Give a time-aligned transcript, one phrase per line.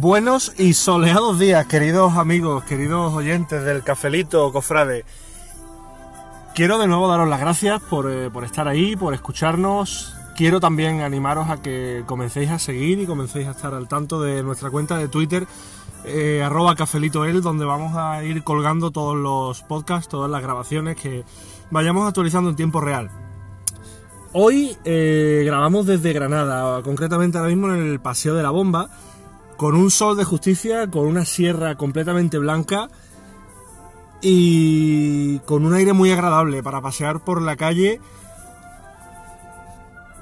[0.00, 5.04] Buenos y soleados días, queridos amigos, queridos oyentes del Cafelito Cofrade.
[6.54, 10.14] Quiero de nuevo daros las gracias por, eh, por, estar ahí, por escucharnos.
[10.34, 14.42] Quiero también animaros a que comencéis a seguir y comencéis a estar al tanto de
[14.42, 15.46] nuestra cuenta de Twitter,
[16.06, 21.26] eh, arroba cafelitoel, donde vamos a ir colgando todos los podcasts, todas las grabaciones que
[21.70, 23.10] vayamos actualizando en tiempo real.
[24.32, 28.88] Hoy eh, grabamos desde Granada, concretamente ahora mismo en el Paseo de la Bomba,
[29.60, 32.88] con un sol de justicia, con una sierra completamente blanca
[34.22, 38.00] y con un aire muy agradable para pasear por la calle,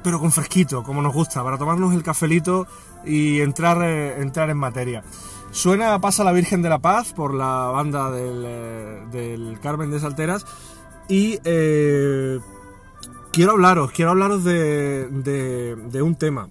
[0.03, 2.67] pero con fresquito, como nos gusta, para tomarnos el cafelito
[3.05, 5.05] y entrar, eh, entrar en materia.
[5.53, 10.47] Suena Pasa la Virgen de la Paz por la banda del, eh, Carmen de Salteras
[11.09, 12.41] y eh,
[13.31, 16.49] quiero hablaros, quiero hablaros de, un tema.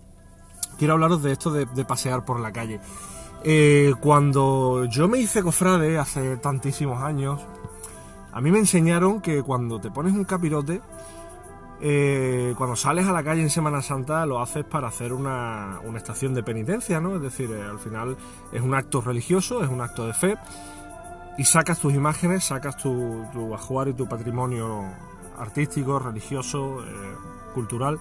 [0.78, 2.80] Quiero hablaros de esto de, pasear por la calle.
[3.44, 7.42] Eh, cuando yo me hice cofrade hace tantísimos años,
[8.32, 10.82] a mí me enseñaron que cuando te pones un capirote,
[11.82, 16.34] eh, cuando sales a la calle en Semana Santa lo haces para hacer una, estación
[16.34, 17.16] de penitencia, ¿no?
[17.16, 18.16] Es decir, eh, al final
[18.52, 20.38] es un acto religioso, es un acto de fe,
[21.40, 24.84] y sacas tus imágenes, sacas tu, tu ajuar y tu patrimonio
[25.40, 26.84] artístico, religioso,
[27.54, 28.00] cultural,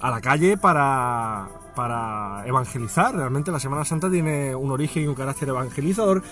[0.00, 3.14] a la calle para, para evangelizar.
[3.14, 6.22] Realmente la Semana Santa tiene un origen y un carácter evangelizador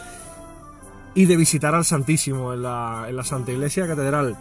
[1.14, 4.36] y de visitar al Santísimo en la, en la Santa Iglesia Catedral.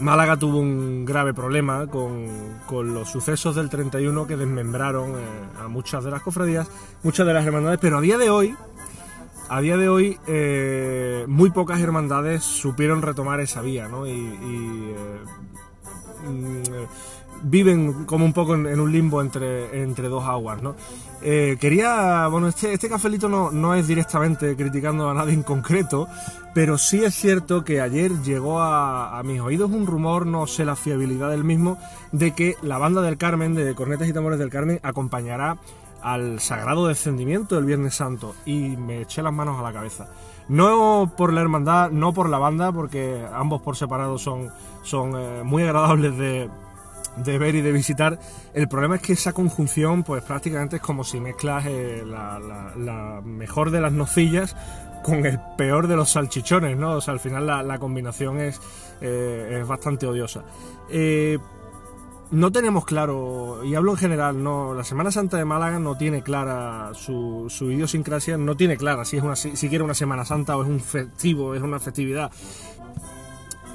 [0.00, 2.26] Málaga tuvo un grave problema con,
[2.66, 5.24] con, los sucesos del 31 que desmembraron eh,
[5.62, 6.68] a muchas de las cofradías,
[7.02, 8.56] muchas de las hermandades, pero a día de hoy
[9.50, 14.06] a día de hoy eh, muy pocas hermandades supieron retomar esa vía, ¿no?
[14.06, 15.18] Eh,
[17.42, 20.74] viven como un poco en, un limbo entre, entre dos aguas, ¿no?
[21.22, 26.08] Eh, quería, bueno, este, este cafelito no, no es directamente criticando a nadie en concreto,
[26.54, 30.64] pero sí es cierto que ayer llegó a, a, mis oídos un rumor, no sé
[30.64, 31.78] la fiabilidad del mismo,
[32.12, 35.58] de que la banda del Carmen, de Cornetas y Tambores del Carmen, acompañará
[36.02, 40.08] al sagrado descendimiento del Viernes Santo y me eché las manos a la cabeza.
[40.48, 44.50] No por la hermandad, no por la banda, porque ambos por separado son,
[44.82, 46.48] son eh, muy agradables de,
[47.38, 48.18] ver y de visitar.
[48.52, 53.70] El problema es que esa conjunción, pues prácticamente es como si mezclas eh, la, mejor
[53.70, 54.56] de las nocillas
[55.04, 56.96] con el peor de los salchichones, ¿no?
[56.96, 58.60] O sea, al final la, combinación es,
[59.00, 60.42] eh, es bastante odiosa
[62.30, 66.22] no tenemos claro, y hablo en general, no, la Semana Santa de Málaga no tiene
[66.22, 70.56] clara su, su idiosincrasia, no tiene clara si es una, si, siquiera una Semana Santa
[70.56, 72.30] o es un festivo, es una festividad.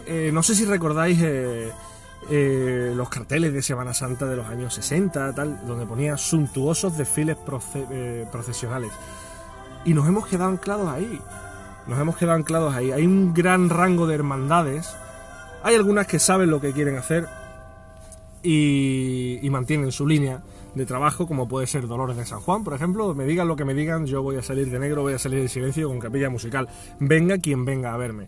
[0.07, 1.71] Eh, no sé si recordáis eh,
[2.29, 7.37] eh, los carteles de Semana Santa de los años 60, tal, donde ponía suntuosos desfiles
[8.31, 8.91] procesionales.
[9.83, 11.19] Y nos hemos quedado anclados ahí.
[11.87, 12.91] Nos hemos quedado anclados ahí.
[12.91, 14.95] Hay un gran rango de hermandades.
[15.63, 17.27] Hay algunas que saben lo que quieren hacer,
[18.45, 20.43] y, mantienen su línea
[20.75, 23.13] de trabajo, como puede ser Dolores de San Juan, por ejemplo.
[23.15, 25.41] Me digan lo que me digan, yo voy a salir de negro, voy a salir
[25.41, 26.67] de silencio con capilla musical.
[26.99, 28.27] Venga quien venga a verme.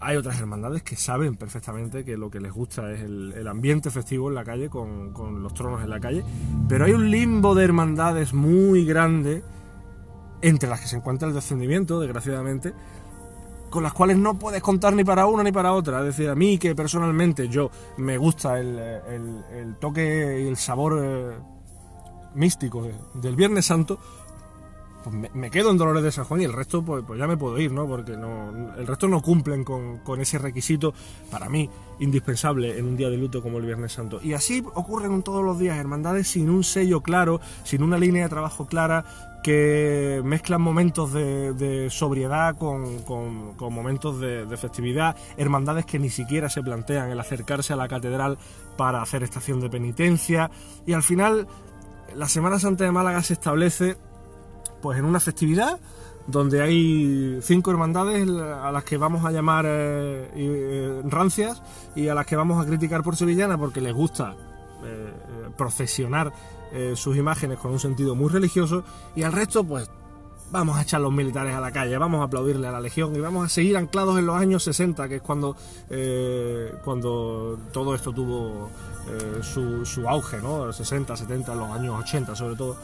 [0.00, 4.28] Hay otras hermandades que saben perfectamente que lo que les gusta es el, ambiente festivo
[4.28, 6.24] en la calle, con los tronos en la calle,
[6.68, 9.44] pero hay un limbo de hermandades muy grande,
[10.40, 12.74] entre las que se encuentra el descendimiento, desgraciadamente,
[13.72, 16.00] con las cuales no puedes contar ni para una ni para otra.
[16.00, 21.30] Es decir, a mí que personalmente yo me gusta el, toque y el sabor eh,
[22.34, 23.98] místico del Viernes Santo,
[25.02, 27.36] pues me, quedo en Dolores de San Juan y el resto pues, pues ya me
[27.36, 27.86] puedo ir, ¿no?
[27.86, 30.94] Porque no, el resto no cumplen con, con, ese requisito
[31.30, 31.68] para mí
[31.98, 34.20] indispensable en un día de luto como el Viernes Santo.
[34.22, 38.28] Y así ocurren todos los días, hermandades sin un sello claro, sin una línea de
[38.28, 39.04] trabajo clara,
[39.42, 46.48] que mezclan momentos de, sobriedad con, con, momentos de, de, festividad, hermandades que ni siquiera
[46.48, 48.38] se plantean el acercarse a la catedral
[48.76, 50.50] para hacer estación de penitencia
[50.86, 51.48] y al final
[52.14, 53.96] la Semana Santa de Málaga se establece
[54.82, 55.78] pues en una festividad
[56.26, 61.62] donde hay cinco hermandades a las que vamos a llamar eh, eh, rancias
[61.94, 64.36] y a las que vamos a criticar por sevillana porque les gusta
[64.84, 65.12] eh,
[65.56, 66.32] procesionar
[66.94, 68.82] sus imágenes con un sentido muy religioso
[69.14, 69.90] y al resto pues
[70.50, 73.20] vamos a echar los militares a la calle, vamos a aplaudirle a la Legión y
[73.20, 75.54] vamos a seguir anclados en los años 60, que es cuando,
[76.82, 78.70] cuando todo esto tuvo
[79.42, 80.72] su, su auge, ¿no?
[80.72, 82.78] 60, 70, los años 80 sobre todo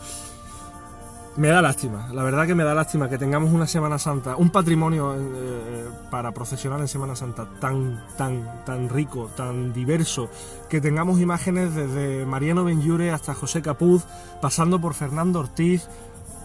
[1.38, 4.50] Me da lástima, la verdad que me da lástima que tengamos una Semana Santa, un
[4.50, 10.30] patrimonio eh, para procesionar en Semana Santa tan, tan, tan rico, tan diverso,
[10.68, 14.02] que tengamos imágenes desde Mariano Benjure hasta José Capuz,
[14.42, 15.88] pasando por Fernando Ortiz.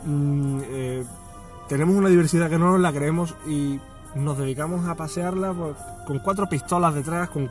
[0.06, 1.04] Mm, eh,
[1.68, 3.80] tenemos una diversidad que no nos la creemos y
[4.14, 5.76] nos dedicamos a pasearla pues,
[6.06, 7.50] con cuatro pistolas detrás, con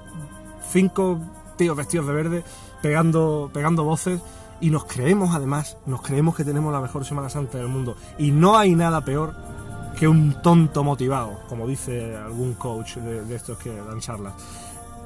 [0.70, 1.18] cinco
[1.56, 2.44] tíos vestidos de verde,
[2.80, 4.20] pegando, pegando voces
[4.62, 7.96] y nos creemos además, nos creemos que tenemos la mejor Semana Santa del mundo.
[8.16, 9.34] Y no hay nada peor
[9.98, 14.32] que un tonto motivado, como dice algún coach de, estos que dan charlas.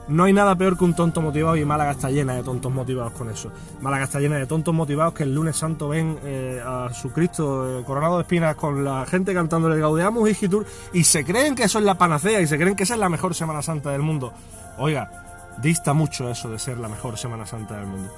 [0.09, 3.15] No hay nada peor que un tonto motivado y Málaga está llena de tontos motivados
[3.15, 3.51] con eso.
[3.81, 7.81] Málaga está llena de tontos motivados que el lunes santo ven eh, a su Cristo
[7.81, 11.55] eh, coronado de espinas con la gente cantando el Gaudeamus y Gitur y se creen
[11.55, 13.91] que eso es la panacea y se creen que esa es la mejor Semana Santa
[13.91, 14.35] del mundo.
[14.77, 15.11] Oiga,
[15.63, 18.13] dista mucho eso de ser la mejor Semana Santa del mundo.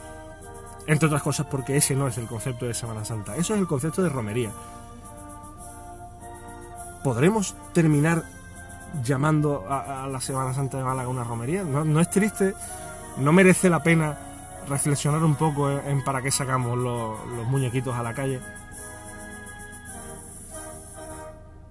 [0.89, 3.67] Entre otras cosas porque ese no es el concepto de Semana Santa, eso es el
[3.67, 4.51] concepto de romería.
[7.05, 8.25] ¿Podremos terminar
[9.05, 11.63] llamando a, la Semana Santa de Málaga una romería?
[11.63, 12.55] ¿No, es triste?
[13.19, 14.19] ¿No merece la pena
[14.67, 18.41] reflexionar un poco en, para qué sacamos los muñequitos a la calle?